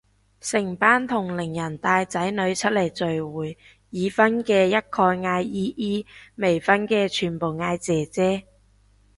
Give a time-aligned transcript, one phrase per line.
[0.41, 3.55] 成班同齡人帶仔女出嚟聚會，
[3.91, 8.45] 已婚嘅一概嗌姨姨，未婚嘅全部嗌姐姐